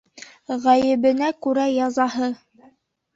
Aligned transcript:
Ғәйебенә 0.61 1.29
күрә 1.47 1.65
язаһы. 1.73 2.31